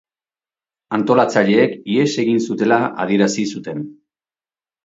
Antolatzaileek 0.97 1.75
ihes 1.97 2.07
egin 2.25 2.41
zutela 2.47 2.81
adierazi 3.05 3.47
zuten. 3.57 3.85